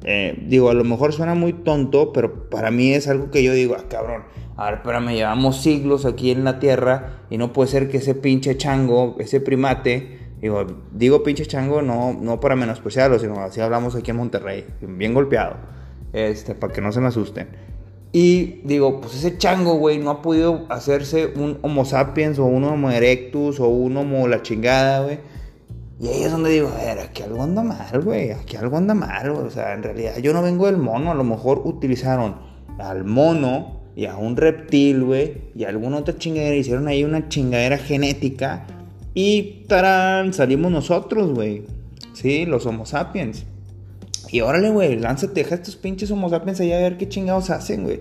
Eh, 0.05 0.45
digo, 0.47 0.71
a 0.71 0.75
lo 0.75 0.85
mejor 0.85 1.13
suena 1.13 1.35
muy 1.35 1.53
tonto, 1.53 2.13
pero 2.13 2.49
para 2.51 2.71
mí 2.71 2.93
es 2.93 3.09
algo 3.09 3.31
que 3.31 3.43
yo 3.43 3.53
digo, 3.53 3.77
ah, 3.79 3.85
cabrón, 3.89 4.23
a 4.57 4.67
ver, 4.67 4.75
espérame, 4.75 5.15
llevamos 5.15 5.63
siglos 5.63 6.07
aquí 6.07 6.31
en 6.31 6.45
la 6.45 6.59
Tierra 6.59 7.25
y 7.31 7.39
no 7.39 7.53
puede 7.53 7.71
ser 7.71 7.89
que 7.91 7.99
ese 7.99 8.15
pinche 8.15 8.57
chango, 8.57 9.17
ese 9.19 9.41
primate, 9.41 10.19
digo, 10.41 10.67
digo 10.93 11.23
pinche 11.23 11.47
chango 11.47 11.83
no, 11.83 12.13
no 12.13 12.39
para 12.39 12.55
menospreciarlo, 12.55 13.19
sino 13.19 13.41
así 13.41 13.61
hablamos 13.61 13.95
aquí 13.95 14.11
en 14.11 14.19
Monterrey, 14.19 14.67
bien 14.81 15.15
golpeado, 15.15 15.57
este, 16.13 16.55
para 16.55 16.73
que 16.73 16.81
no 16.81 16.93
se 16.93 17.01
me 17.01 17.09
asusten. 17.09 17.74
Y 18.15 18.61
digo, 18.65 19.03
pues 19.03 19.17
ese 19.17 19.37
chango, 19.37 19.75
güey, 19.75 19.99
no 19.99 20.09
ha 20.09 20.23
podido 20.23 20.65
hacerse 20.71 21.27
un 21.37 21.59
Homo 21.61 21.85
sapiens 21.85 22.39
o 22.39 22.47
un 22.47 22.65
Homo 22.65 22.91
erectus 22.91 23.61
o 23.61 23.69
un 23.69 23.97
Homo 23.97 24.27
la 24.29 24.41
chingada, 24.41 25.03
güey 25.03 25.19
y 26.01 26.09
ahí 26.09 26.23
es 26.25 26.33
donde 26.33 26.51
digo, 26.51 26.69
a 26.69 26.85
ver, 26.85 26.99
aquí 26.99 27.23
algo 27.23 27.43
anda 27.43 27.63
mal, 27.63 28.03
güey, 28.03 28.33
aquí 28.33 28.57
algo 28.57 28.77
anda 28.77 28.95
mal, 28.95 29.31
güey. 29.31 29.47
O 29.47 29.51
sea, 29.51 29.75
en 29.75 29.83
realidad 29.83 30.19
yo 30.19 30.33
no 30.33 30.43
vengo 30.43 30.67
del 30.67 30.77
mono, 30.77 31.13
a 31.13 31.15
lo 31.15 31.25
mejor 31.25 31.63
utilizaron 31.65 32.37
al 32.79 33.05
mono 33.05 33.81
y 33.95 34.07
a 34.07 34.17
un 34.17 34.37
reptil, 34.37 35.05
güey, 35.05 35.53
y 35.55 35.65
a 35.65 35.69
alguna 35.69 35.99
otra 35.99 36.19
chingadera, 36.19 36.57
hicieron 36.57 36.89
ahí 36.89 37.05
una 37.05 37.29
chingadera 37.29 37.79
genética 37.79 38.67
y 39.15 39.65
tarán, 39.69 40.33
salimos 40.33 40.73
nosotros, 40.73 41.33
güey. 41.33 41.63
Sí, 42.13 42.45
los 42.45 42.67
Homo 42.67 42.87
sapiens. 42.87 43.47
Y 44.35 44.41
órale, 44.41 44.69
güey, 44.71 44.97
lánzate, 44.97 45.33
deja 45.33 45.55
estos 45.55 45.77
pinches 45.77 46.11
Homo 46.11 46.29
sapiens 46.29 46.59
allá 46.59 46.79
a 46.79 46.81
ver 46.81 46.97
qué 46.97 47.09
chingados 47.09 47.51
hacen, 47.51 47.85
güey. 47.85 48.01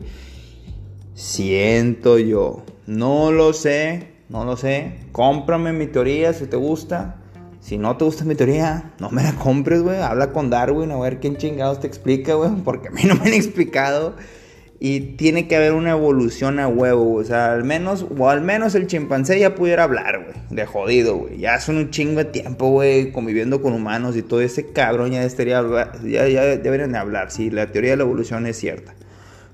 Siento 1.13 2.17
yo, 2.17 2.63
no 2.87 3.31
lo 3.31 3.53
sé, 3.53 4.13
no 4.29 4.43
lo 4.43 4.57
sé. 4.57 4.95
Cómprame 5.11 5.73
mi 5.73 5.85
teoría 5.85 6.33
si 6.33 6.47
te 6.47 6.57
gusta. 6.57 7.17
Si 7.59 7.77
no 7.77 7.97
te 7.97 8.05
gusta 8.05 8.25
mi 8.25 8.33
teoría, 8.33 8.95
no 8.99 9.11
me 9.11 9.21
la 9.21 9.33
compres, 9.33 9.83
güey. 9.83 10.01
Habla 10.01 10.31
con 10.31 10.49
Darwin 10.49 10.89
a 10.89 10.97
ver 10.97 11.19
quién 11.19 11.37
chingados 11.37 11.81
te 11.81 11.85
explica, 11.85 12.33
güey. 12.33 12.49
Porque 12.63 12.87
a 12.87 12.91
mí 12.91 13.03
no 13.05 13.13
me 13.13 13.27
han 13.27 13.33
explicado. 13.33 14.15
Y 14.79 15.15
tiene 15.15 15.47
que 15.47 15.55
haber 15.55 15.73
una 15.73 15.91
evolución 15.91 16.59
a 16.59 16.67
huevo, 16.67 17.15
O 17.15 17.23
sea, 17.23 17.53
al 17.53 17.63
menos, 17.63 18.05
o 18.17 18.29
al 18.29 18.41
menos 18.41 18.75
el 18.75 18.87
chimpancé 18.87 19.39
ya 19.39 19.55
pudiera 19.55 19.83
hablar, 19.83 20.23
güey. 20.23 20.35
De 20.49 20.65
jodido, 20.65 21.17
güey. 21.17 21.37
Ya 21.37 21.59
son 21.59 21.77
un 21.77 21.89
chingo 21.89 22.17
de 22.17 22.25
tiempo, 22.25 22.69
güey, 22.69 23.11
conviviendo 23.11 23.61
con 23.61 23.73
humanos 23.73 24.17
y 24.17 24.23
todo 24.23 24.41
ese 24.41 24.71
cabrón 24.71 25.11
ya 25.11 25.23
estaría, 25.23 25.63
ya, 26.03 26.27
ya 26.27 26.43
deberían 26.57 26.91
de 26.91 26.97
hablar. 26.97 27.31
Si 27.31 27.49
la 27.49 27.71
teoría 27.71 27.91
de 27.91 27.97
la 27.97 28.03
evolución 28.03 28.45
es 28.45 28.57
cierta. 28.57 28.93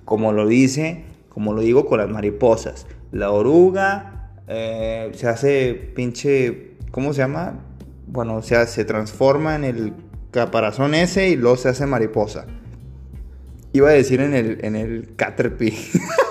Como 0.06 0.32
lo 0.32 0.48
dice, 0.48 1.04
como 1.30 1.54
lo 1.54 1.62
digo 1.62 1.86
con 1.86 2.00
las 2.00 2.10
mariposas. 2.10 2.88
La 3.12 3.32
oruga 3.32 4.32
eh, 4.48 5.12
se 5.14 5.28
hace 5.28 5.74
pinche, 5.96 6.72
¿cómo 6.92 7.14
se 7.14 7.22
llama? 7.22 7.60
bueno, 8.12 8.38
o 8.38 8.42
sea, 8.42 8.66
se 8.66 8.86
transforma 8.86 9.56
en 9.56 9.64
el 9.64 9.94
caparazón 10.32 10.96
ese 10.96 11.30
y 11.30 11.36
luego 11.36 11.58
se 11.58 11.70
hace 11.70 11.86
mariposa. 11.86 12.46
Iba 13.72 13.90
a 13.90 13.94
decir 13.94 14.20
en 14.22 14.34
el, 14.34 14.58
en 14.64 14.76
el 14.76 15.16
Caterpie 15.16 15.78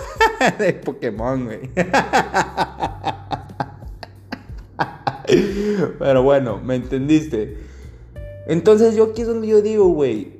de 0.59 0.73
Pokémon, 0.75 1.45
güey. 1.45 1.71
Pero 5.99 6.23
bueno, 6.23 6.59
me 6.59 6.77
entendiste. 6.77 7.59
Entonces 8.47 8.97
yo 8.97 9.05
aquí 9.05 9.23
es 9.23 9.29
donde 9.29 9.47
yo 9.47 9.63
digo, 9.63 9.89
güey, 9.89 10.39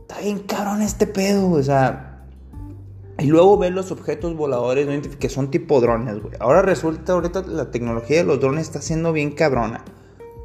está 0.00 0.20
bien 0.20 0.40
cabrón 0.40 0.82
este 0.82 1.06
pedo, 1.06 1.50
o 1.50 1.62
sea... 1.62 2.08
Y 3.18 3.26
luego 3.26 3.58
ver 3.58 3.72
los 3.72 3.92
objetos 3.92 4.34
voladores 4.34 4.88
que 5.18 5.28
son 5.28 5.50
tipo 5.50 5.80
drones, 5.80 6.20
güey. 6.20 6.34
Ahora 6.40 6.62
resulta, 6.62 7.12
ahorita 7.12 7.44
la 7.46 7.70
tecnología 7.70 8.16
de 8.16 8.24
los 8.24 8.40
drones 8.40 8.66
está 8.66 8.80
siendo 8.80 9.12
bien 9.12 9.32
cabrona. 9.32 9.84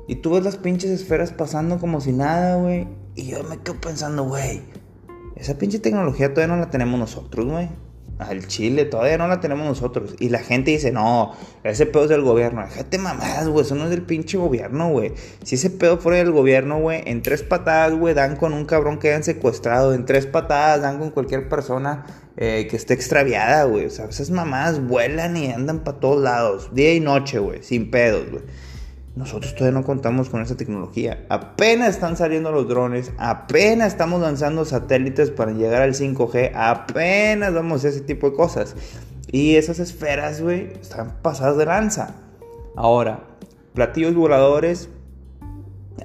Y 0.08 0.18
tú 0.18 0.32
ves 0.32 0.44
las 0.44 0.58
pinches 0.58 0.92
esferas 0.92 1.32
pasando 1.32 1.80
como 1.80 2.02
si 2.02 2.12
nada, 2.12 2.58
güey. 2.58 2.88
Y 3.16 3.30
yo 3.30 3.44
me 3.46 3.58
quedo 3.60 3.82
pensando, 3.82 4.26
güey, 4.26 4.62
esa 5.40 5.58
pinche 5.58 5.80
tecnología 5.80 6.34
todavía 6.34 6.56
no 6.56 6.60
la 6.60 6.70
tenemos 6.70 7.00
nosotros, 7.00 7.46
güey. 7.46 7.70
Al 8.20 8.48
Chile 8.48 8.86
todavía 8.86 9.20
no 9.20 9.28
la 9.28 9.40
tenemos 9.40 9.68
nosotros. 9.68 10.16
Y 10.20 10.30
la 10.30 10.40
gente 10.40 10.72
dice, 10.72 10.92
no, 10.92 11.34
ese 11.64 11.86
pedo 11.86 12.04
es 12.06 12.10
del 12.10 12.24
gobierno. 12.24 12.64
Déjate 12.64 12.98
mamadas, 12.98 13.48
güey. 13.48 13.64
Eso 13.64 13.76
no 13.76 13.84
es 13.84 13.90
del 13.92 14.02
pinche 14.02 14.38
gobierno, 14.38 14.90
güey. 14.90 15.14
Si 15.44 15.56
ese 15.56 15.70
pedo 15.70 16.00
fuera 16.00 16.18
del 16.18 16.32
gobierno, 16.32 16.80
güey, 16.80 17.04
en 17.06 17.22
tres 17.22 17.44
patadas, 17.44 17.94
güey, 17.94 18.16
dan 18.16 18.36
con 18.36 18.54
un 18.54 18.66
cabrón 18.66 18.98
que 18.98 19.10
hayan 19.10 19.24
secuestrado. 19.24 19.94
En 19.94 20.06
tres 20.06 20.26
patadas 20.26 20.82
dan 20.82 20.98
con 20.98 21.12
cualquier 21.12 21.48
persona 21.48 22.08
eh, 22.38 22.68
que 22.68 22.76
esté 22.76 22.96
extraviada, 22.96 23.66
güey. 23.66 23.86
O 23.86 23.92
sea, 23.92 24.06
esas 24.06 24.32
mamadas 24.32 24.84
vuelan 24.88 25.38
y 25.38 25.52
andan 25.52 25.84
para 25.84 26.00
todos 26.00 26.20
lados. 26.20 26.74
Día 26.74 26.96
y 26.96 27.00
noche, 27.00 27.38
güey. 27.38 27.62
Sin 27.62 27.92
pedos, 27.92 28.32
güey. 28.32 28.44
Nosotros 29.18 29.56
todavía 29.56 29.80
no 29.80 29.84
contamos 29.84 30.30
con 30.30 30.44
esa 30.44 30.56
tecnología. 30.56 31.26
Apenas 31.30 31.90
están 31.90 32.16
saliendo 32.18 32.52
los 32.52 32.68
drones, 32.68 33.12
apenas 33.18 33.88
estamos 33.88 34.22
lanzando 34.22 34.64
satélites 34.64 35.32
para 35.32 35.54
llegar 35.54 35.82
al 35.82 35.96
5G, 35.96 36.52
apenas 36.54 37.52
vamos 37.52 37.84
a 37.84 37.88
ese 37.88 38.02
tipo 38.02 38.30
de 38.30 38.36
cosas. 38.36 38.76
Y 39.32 39.56
esas 39.56 39.80
esferas, 39.80 40.40
güey, 40.40 40.72
están 40.80 41.18
pasadas 41.24 41.58
de 41.58 41.66
lanza. 41.66 42.14
Ahora, 42.76 43.24
platillos 43.74 44.14
voladores, 44.14 44.88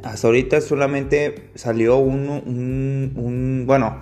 hasta 0.02 0.26
ahorita 0.26 0.62
solamente 0.62 1.50
salió 1.54 1.98
un, 1.98 2.30
un, 2.30 3.12
un, 3.14 3.64
bueno, 3.66 3.98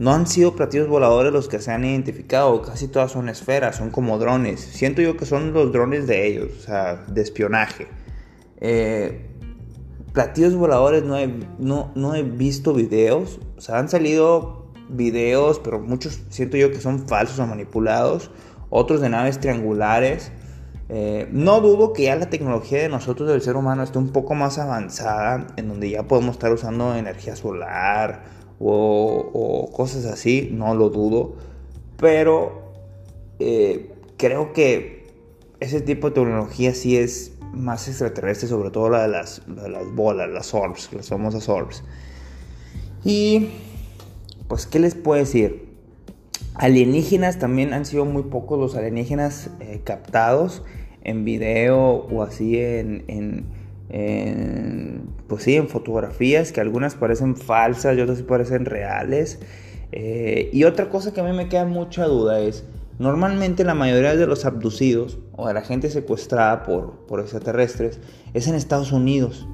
no 0.00 0.12
han 0.12 0.26
sido 0.26 0.56
platillos 0.56 0.88
voladores 0.88 1.32
los 1.32 1.46
que 1.46 1.60
se 1.60 1.70
han 1.70 1.84
identificado, 1.84 2.62
casi 2.62 2.88
todas 2.88 3.12
son 3.12 3.28
esferas, 3.28 3.76
son 3.76 3.90
como 3.90 4.18
drones. 4.18 4.58
Siento 4.60 5.02
yo 5.02 5.16
que 5.16 5.24
son 5.24 5.52
los 5.52 5.72
drones 5.72 6.08
de 6.08 6.26
ellos, 6.26 6.50
o 6.58 6.60
sea, 6.62 6.96
de 7.06 7.22
espionaje. 7.22 7.86
Eh, 8.60 9.26
platillos 10.12 10.54
voladores 10.54 11.02
no 11.04 11.18
he, 11.18 11.32
no, 11.58 11.90
no 11.94 12.14
he 12.14 12.22
visto 12.22 12.72
videos. 12.74 13.40
O 13.56 13.60
sea, 13.60 13.78
han 13.78 13.88
salido 13.88 14.66
videos, 14.88 15.60
pero 15.60 15.78
muchos 15.80 16.20
siento 16.30 16.56
yo 16.56 16.70
que 16.70 16.80
son 16.80 17.06
falsos 17.08 17.38
o 17.38 17.46
manipulados. 17.46 18.30
Otros 18.70 19.00
de 19.00 19.08
naves 19.08 19.40
triangulares. 19.40 20.32
Eh, 20.88 21.28
no 21.30 21.60
dudo 21.60 21.92
que 21.92 22.04
ya 22.04 22.16
la 22.16 22.30
tecnología 22.30 22.82
de 22.82 22.88
nosotros 22.88 23.28
del 23.28 23.42
ser 23.42 23.54
humano 23.54 23.84
esté 23.84 23.98
un 23.98 24.08
poco 24.08 24.34
más 24.34 24.58
avanzada, 24.58 25.46
en 25.56 25.68
donde 25.68 25.88
ya 25.88 26.02
podemos 26.02 26.32
estar 26.32 26.52
usando 26.52 26.96
energía 26.96 27.36
solar 27.36 28.24
o, 28.58 29.30
o 29.32 29.70
cosas 29.70 30.04
así, 30.06 30.50
no 30.52 30.74
lo 30.74 30.90
dudo, 30.90 31.36
pero 31.96 32.72
eh, 33.38 33.92
creo 34.16 34.52
que 34.52 34.99
ese 35.60 35.80
tipo 35.80 36.08
de 36.08 36.14
tecnología 36.14 36.74
sí 36.74 36.96
es 36.96 37.36
más 37.52 37.88
extraterrestre, 37.88 38.48
sobre 38.48 38.70
todo 38.70 38.90
la 38.90 39.02
de 39.02 39.08
las, 39.08 39.42
las 39.48 39.86
bolas, 39.94 40.28
las 40.30 40.54
orbs, 40.54 40.90
las 40.92 41.08
famosas 41.08 41.48
orbs. 41.48 41.82
Y 43.04 43.48
pues, 44.48 44.66
¿qué 44.66 44.78
les 44.78 44.94
puedo 44.94 45.18
decir? 45.18 45.68
Alienígenas 46.54 47.38
también 47.38 47.72
han 47.72 47.84
sido 47.84 48.04
muy 48.04 48.24
pocos 48.24 48.58
los 48.58 48.74
alienígenas 48.74 49.50
eh, 49.60 49.80
captados 49.84 50.62
en 51.02 51.24
video 51.24 51.78
o 51.78 52.22
así 52.22 52.58
en, 52.58 53.04
en, 53.88 55.02
pues 55.26 55.44
sí, 55.44 55.56
en 55.56 55.68
fotografías, 55.68 56.52
que 56.52 56.60
algunas 56.60 56.94
parecen 56.94 57.36
falsas 57.36 57.96
y 57.96 58.00
otras 58.00 58.22
parecen 58.22 58.64
reales. 58.64 59.40
Eh, 59.92 60.50
y 60.52 60.64
otra 60.64 60.88
cosa 60.88 61.12
que 61.12 61.20
a 61.20 61.24
mí 61.24 61.32
me 61.32 61.48
queda 61.48 61.64
mucha 61.64 62.04
duda 62.04 62.40
es, 62.40 62.64
Normalmente 63.00 63.64
la 63.64 63.72
mayoría 63.72 64.14
de 64.14 64.26
los 64.26 64.44
abducidos 64.44 65.20
o 65.32 65.48
de 65.48 65.54
la 65.54 65.62
gente 65.62 65.88
secuestrada 65.88 66.64
por, 66.64 67.06
por 67.06 67.20
extraterrestres 67.20 67.98
es 68.34 68.46
en 68.46 68.54
Estados 68.54 68.92
Unidos, 68.92 69.48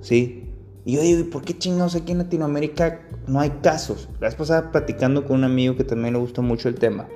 ¿sí? 0.00 0.52
Y 0.84 0.94
yo 0.94 1.02
digo, 1.02 1.28
¿por 1.28 1.42
qué 1.42 1.58
chingados 1.58 1.96
aquí 1.96 2.12
en 2.12 2.18
Latinoamérica 2.18 3.00
no 3.26 3.40
hay 3.40 3.50
casos? 3.60 4.08
La 4.20 4.28
vez 4.28 4.36
pasada 4.36 4.70
platicando 4.70 5.24
con 5.24 5.38
un 5.38 5.44
amigo 5.44 5.74
que 5.74 5.82
también 5.82 6.14
le 6.14 6.20
gustó 6.20 6.42
mucho 6.42 6.68
el 6.68 6.76
tema. 6.76 7.08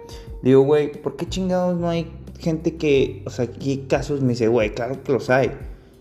Digo, 0.42 0.62
güey, 0.62 0.90
¿por 0.90 1.14
qué 1.14 1.28
chingados 1.28 1.78
no 1.78 1.88
hay 1.88 2.10
gente 2.40 2.74
que, 2.74 3.22
o 3.24 3.30
sea, 3.30 3.44
aquí 3.44 3.70
hay 3.70 3.78
casos? 3.86 4.22
Me 4.22 4.30
dice, 4.30 4.48
güey, 4.48 4.74
claro 4.74 5.04
que 5.04 5.12
los 5.12 5.30
hay. 5.30 5.52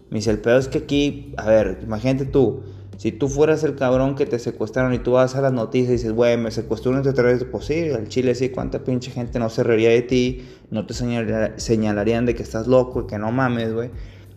Me 0.10 0.18
dice, 0.18 0.32
el 0.32 0.40
peor 0.40 0.62
es 0.62 0.68
que 0.68 0.80
aquí, 0.80 1.32
a 1.38 1.46
ver, 1.46 1.82
imagínate 1.84 2.26
tú, 2.26 2.64
si 2.98 3.12
tú 3.12 3.28
fueras 3.28 3.64
el 3.64 3.76
cabrón 3.76 4.16
que 4.16 4.26
te 4.26 4.40
secuestraron 4.40 4.94
y 4.94 5.00
tú 5.00 5.14
vas 5.14 5.36
a 5.36 5.42
las 5.42 5.52
noticias 5.52 5.90
y 5.90 5.94
dices, 5.94 6.14
güey, 6.14 6.38
me 6.38 6.52
secuestró 6.52 6.92
un 6.92 6.98
extraterrestre, 6.98 7.48
pues 7.50 7.66
sí, 7.66 7.90
al 7.90 8.08
Chile 8.08 8.36
sí, 8.36 8.50
cuánta 8.50 8.84
pinche 8.84 9.12
gente 9.12 9.40
no 9.40 9.50
se 9.50 9.64
reiría 9.64 9.90
de 9.90 10.02
ti, 10.02 10.48
no 10.72 10.86
te 10.86 10.94
señalarían 10.94 12.26
de 12.26 12.36
que 12.36 12.44
estás 12.44 12.68
loco 12.68 13.02
y 13.02 13.08
que 13.08 13.18
no 13.18 13.32
mames, 13.32 13.74
güey. 13.74 13.92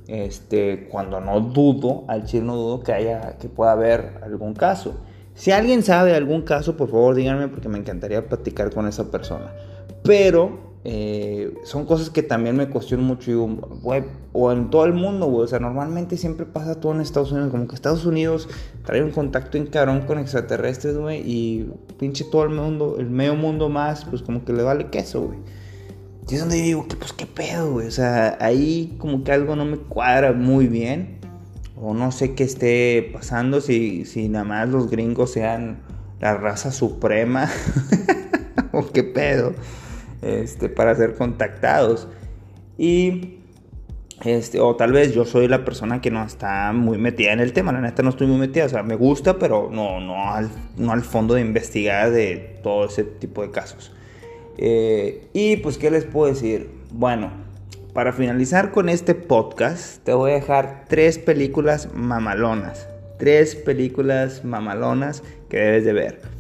Este, 0.09 0.89
cuando 0.89 1.21
no 1.21 1.41
dudo, 1.41 2.05
al 2.09 2.25
Chile 2.25 2.45
no 2.45 2.57
dudo 2.57 2.81
que 2.81 2.93
haya, 2.93 3.37
que 3.39 3.49
pueda 3.49 3.73
haber 3.73 4.19
algún 4.23 4.55
caso. 4.55 4.97
Si 5.35 5.53
alguien 5.53 5.83
sabe 5.83 6.11
de 6.11 6.17
algún 6.17 6.43
caso, 6.43 6.77
por 6.77 6.91
favor 6.91 7.15
díganme 7.15 7.49
porque 7.49 7.69
me 7.69 7.79
encantaría 7.79 8.27
platicar 8.27 8.73
con 8.75 8.89
esa 8.89 9.11
persona. 9.11 9.53
Pero 10.03 10.68
eh, 10.85 11.55
son 11.65 11.87
cosas 11.87 12.09
que 12.11 12.23
también 12.23 12.57
me 12.57 12.69
cuestiono 12.69 13.03
mucho, 13.03 13.31
y 13.31 13.35
o 14.33 14.53
en 14.53 14.71
todo 14.71 14.85
el 14.85 14.93
mundo, 14.93 15.27
güey, 15.27 15.45
o 15.45 15.49
sea, 15.49 15.59
normalmente 15.59 16.17
siempre 16.17 16.47
pasa 16.47 16.81
todo 16.81 16.93
en 16.93 17.01
Estados 17.01 17.33
Unidos, 17.33 17.51
como 17.51 17.67
que 17.67 17.75
Estados 17.75 18.07
Unidos 18.07 18.49
trae 18.85 19.03
un 19.03 19.11
contacto 19.11 19.59
en 19.59 19.67
cabrón 19.67 20.03
con 20.03 20.19
extraterrestres, 20.19 20.97
güey, 20.97 21.23
y 21.25 21.73
pinche 21.99 22.25
todo 22.25 22.45
el 22.45 22.51
mundo, 22.51 22.97
el 22.99 23.11
medio 23.11 23.35
mundo 23.35 23.69
más, 23.69 24.05
pues 24.05 24.23
como 24.23 24.45
que 24.45 24.53
le 24.53 24.63
vale 24.63 24.87
queso, 24.87 25.23
güey. 25.23 25.39
Y 26.29 26.35
es 26.35 26.41
donde 26.41 26.59
yo 26.59 26.65
digo, 26.65 26.89
que 26.89 26.97
pues 26.97 27.13
qué 27.13 27.27
pedo, 27.27 27.73
güey, 27.73 27.89
o 27.89 27.91
sea, 27.91 28.37
ahí 28.41 28.97
como 28.99 29.25
que 29.25 29.33
algo 29.33 29.57
no 29.57 29.65
me 29.65 29.79
cuadra 29.79 30.33
muy 30.33 30.69
bien, 30.69 31.19
o 31.77 31.93
no 31.93 32.13
sé 32.13 32.35
qué 32.35 32.45
esté 32.45 33.11
pasando, 33.13 33.61
si, 33.61 34.05
si 34.05 34.29
nada 34.29 34.45
más 34.45 34.69
los 34.69 34.91
gringos 34.91 35.33
sean 35.33 35.81
la 36.21 36.35
raza 36.35 36.71
suprema, 36.71 37.49
o 38.73 38.87
qué 38.87 39.03
pedo 39.03 39.55
este, 40.23 40.69
para 40.69 40.95
ser 40.95 41.15
contactados. 41.15 42.09
Y, 42.77 43.39
este, 44.25 44.61
o 44.61 44.75
tal 44.77 44.93
vez 44.93 45.15
yo 45.15 45.25
soy 45.25 45.49
la 45.49 45.65
persona 45.65 46.01
que 46.01 46.11
no 46.11 46.25
está 46.25 46.73
muy 46.73 46.99
metida 46.99 47.33
en 47.33 47.41
el 47.41 47.53
tema, 47.53 47.73
la 47.73 47.81
neta 47.81 48.03
no 48.03 48.11
estoy 48.11 48.27
muy 48.27 48.39
metida, 48.39 48.65
o 48.67 48.69
sea, 48.69 48.83
me 48.83 48.97
gusta, 48.97 49.39
pero 49.39 49.69
no, 49.71 50.01
no, 50.01 50.33
al, 50.33 50.51
no 50.77 50.93
al 50.93 51.03
fondo 51.03 51.35
de 51.35 51.41
investigar 51.41 52.11
de 52.11 52.59
todo 52.63 52.87
ese 52.87 53.05
tipo 53.05 53.43
de 53.43 53.51
casos. 53.51 53.93
Eh, 54.57 55.29
y 55.33 55.57
pues, 55.59 55.79
¿qué 55.79 55.91
les 55.91 56.05
puedo 56.05 56.33
decir? 56.33 56.69
Bueno, 56.91 57.31
para 57.93 58.13
finalizar 58.13 58.73
con 58.73 58.89
este 58.89 59.15
podcast, 59.15 60.03
te 60.05 60.13
voy 60.13 60.33
a 60.33 60.35
dejar 60.35 60.85
tres 60.89 61.19
películas 61.19 61.89
mamalonas. 61.95 62.89
Tres 63.19 63.57
películas 63.57 64.45
mamalonas 64.45 65.23
que 65.49 65.59
debes 65.59 65.85
de 65.85 65.93
ver 65.93 66.38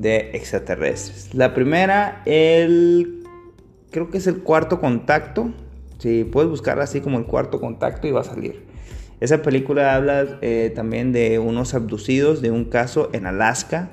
de 0.00 0.30
extraterrestres. 0.32 1.34
La 1.34 1.52
primera, 1.52 2.22
el 2.24 3.22
creo 3.90 4.10
que 4.10 4.18
es 4.18 4.26
el 4.26 4.42
cuarto 4.42 4.80
contacto. 4.80 5.52
Si 5.98 6.24
puedes 6.24 6.50
buscarla 6.50 6.84
así 6.84 7.00
como 7.00 7.18
el 7.18 7.26
cuarto 7.26 7.60
contacto 7.60 8.08
y 8.08 8.10
va 8.10 8.22
a 8.22 8.24
salir. 8.24 8.64
Esa 9.20 9.42
película 9.42 9.94
habla 9.94 10.38
eh, 10.40 10.72
también 10.74 11.12
de 11.12 11.38
unos 11.38 11.74
abducidos, 11.74 12.40
de 12.40 12.50
un 12.50 12.64
caso 12.64 13.10
en 13.12 13.26
Alaska. 13.26 13.90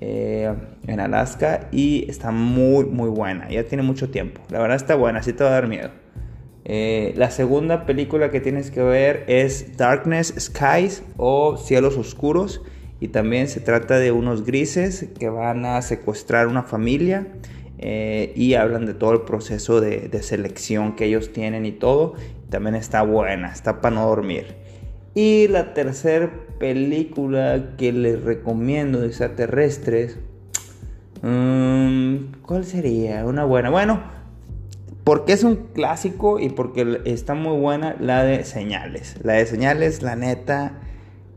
Eh, 0.00 0.54
en 0.86 1.00
Alaska 1.00 1.68
y 1.72 2.08
está 2.08 2.30
muy 2.30 2.84
muy 2.84 3.08
buena. 3.08 3.50
Ya 3.50 3.64
tiene 3.64 3.82
mucho 3.82 4.10
tiempo. 4.10 4.40
La 4.50 4.60
verdad 4.60 4.76
está 4.76 4.94
buena, 4.94 5.18
así 5.18 5.32
te 5.32 5.42
va 5.42 5.50
a 5.50 5.54
dar 5.54 5.66
miedo. 5.66 5.90
Eh, 6.64 7.14
la 7.16 7.30
segunda 7.30 7.84
película 7.84 8.30
que 8.30 8.40
tienes 8.40 8.70
que 8.70 8.82
ver 8.82 9.24
es 9.26 9.76
Darkness 9.76 10.34
Skies 10.38 11.02
o 11.16 11.56
Cielos 11.56 11.96
Oscuros 11.96 12.60
y 13.00 13.08
también 13.08 13.48
se 13.48 13.60
trata 13.60 13.98
de 13.98 14.10
unos 14.10 14.44
grises 14.44 15.06
que 15.18 15.28
van 15.28 15.64
a 15.64 15.80
secuestrar 15.82 16.48
una 16.48 16.64
familia 16.64 17.28
eh, 17.78 18.32
y 18.34 18.54
hablan 18.54 18.86
de 18.86 18.94
todo 18.94 19.12
el 19.12 19.20
proceso 19.20 19.80
de, 19.80 20.10
selección 20.22 20.96
que 20.96 21.04
ellos 21.04 21.32
tienen 21.32 21.64
y 21.64 21.72
todo. 21.72 22.14
También 22.50 22.74
está 22.74 23.02
buena, 23.02 23.52
está 23.52 23.80
para 23.80 23.94
no 23.94 24.06
dormir. 24.08 24.56
Y 25.14 25.46
la 25.48 25.74
tercera 25.74 26.30
película 26.58 27.74
que 27.76 27.92
les 27.92 28.22
recomiendo 28.22 29.00
de 29.00 29.08
extraterrestres, 29.08 30.18
mm, 31.22 32.42
¿cuál 32.42 32.64
sería? 32.64 33.24
Una 33.24 33.44
buena. 33.44 33.70
Bueno, 33.70 34.02
porque 35.04 35.32
es 35.32 35.44
un 35.44 35.68
clásico 35.72 36.40
y 36.40 36.48
porque 36.48 37.00
está 37.04 37.34
muy 37.34 37.56
buena 37.58 37.96
la 38.00 38.24
de 38.24 38.44
señales. 38.44 39.16
La 39.22 39.34
de 39.34 39.46
señales, 39.46 40.02
la 40.02 40.16
neta 40.16 40.80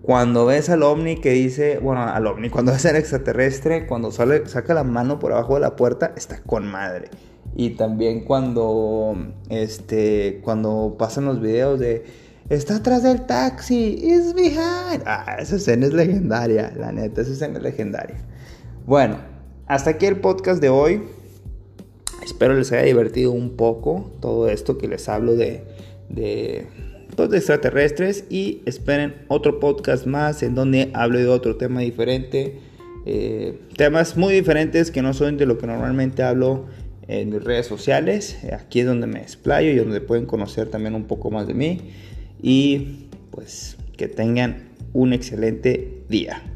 cuando 0.02 0.48
ves 0.48 0.70
al 0.70 0.82
ovni 0.84 1.18
que 1.18 1.32
dice, 1.32 1.78
bueno, 1.78 2.02
al 2.02 2.26
ovni, 2.26 2.50
cuando 2.50 2.72
ves 2.72 2.86
al 2.88 2.96
extraterrestre, 2.96 3.86
cuando 3.86 4.12
sale, 4.12 4.48
saca 4.48 4.74
la 4.74 4.84
mano 4.84 5.20
por 5.20 5.32
abajo 5.32 5.56
de 5.56 5.62
la 5.62 5.76
puerta, 5.76 6.14
está 6.16 6.42
con 6.42 6.68
madre. 6.68 7.10
Y 7.56 7.72
también 7.72 8.24
cuando, 8.24 9.16
este, 9.50 10.42
cuando 10.44 10.96
pasan 10.98 11.26
los 11.26 11.40
videos 11.40 11.80
de, 11.80 12.04
está 12.50 12.78
atrás 12.78 13.04
del 13.04 13.26
taxi, 13.28 14.00
is 14.02 14.34
behind. 14.34 15.04
Ah, 15.06 15.38
esa 15.40 15.58
escena 15.58 15.86
es 15.86 15.94
legendaria, 15.94 16.74
la 16.76 16.92
neta, 16.92 17.22
esa 17.22 17.34
escena 17.34 17.58
es 17.58 17.64
legendaria. 17.64 18.18
Bueno, 18.88 19.18
hasta 19.68 19.92
aquí 19.92 20.08
el 20.08 20.20
podcast 20.20 20.62
de 20.62 20.70
hoy. 20.70 21.04
Espero 22.24 22.54
les 22.54 22.72
haya 22.72 22.84
divertido 22.84 23.32
un 23.32 23.56
poco 23.56 24.12
todo 24.20 24.48
esto 24.48 24.78
que 24.78 24.88
les 24.88 25.10
hablo 25.10 25.36
de, 25.36 25.64
de 26.10 26.68
de 27.16 27.38
extraterrestres 27.38 28.26
y 28.30 28.62
esperen 28.66 29.14
otro 29.28 29.60
podcast 29.60 30.06
más 30.06 30.44
en 30.44 30.56
donde 30.56 30.90
hablo 30.94 31.20
de 31.20 31.28
otro 31.28 31.56
tema 31.58 31.82
diferente. 31.82 32.56
Eh, 33.06 33.60
temas 33.78 34.18
muy 34.18 34.34
diferentes 34.34 34.92
que 34.92 35.02
no 35.02 35.14
son 35.14 35.38
de 35.38 35.46
lo 35.46 35.58
que 35.58 35.68
normalmente 35.68 36.24
hablo 36.24 36.66
en 37.08 37.30
mis 37.30 37.44
redes 37.44 37.68
sociales. 37.68 38.40
Aquí 38.54 38.80
es 38.80 38.86
donde 38.86 39.08
me 39.08 39.20
explayo 39.20 39.72
y 39.72 39.76
donde 39.76 40.02
pueden 40.02 40.26
conocer 40.26 40.70
también 40.70 40.96
un 40.96 41.06
poco 41.06 41.30
más 41.32 41.48
de 41.48 41.54
mí. 41.54 41.92
Y 42.42 43.08
pues 43.32 43.78
que 43.98 44.08
tengan 44.08 44.70
un 44.94 45.14
excelente 45.14 46.04
día. 46.10 46.51